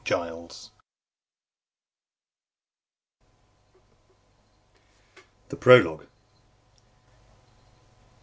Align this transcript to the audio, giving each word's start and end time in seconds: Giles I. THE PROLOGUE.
Giles 0.03 0.71
I. 3.19 3.21
THE 5.49 5.55
PROLOGUE. 5.57 6.07